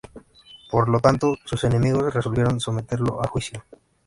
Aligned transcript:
Por 0.71 0.89
lo 0.89 0.99
tanto, 0.99 1.35
sus 1.45 1.63
enemigos 1.63 2.11
resolvieron 2.11 2.59
someterlo 2.59 3.21
a 3.23 3.27
juicio. 3.27 3.63